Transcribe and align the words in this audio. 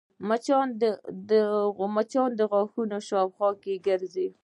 مچان 1.95 2.29
د 2.39 2.41
غاښونو 2.51 2.97
شاوخوا 3.07 3.49
ګرځي 3.85 4.27